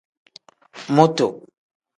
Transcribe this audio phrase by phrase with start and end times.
[0.95, 1.27] Mutu.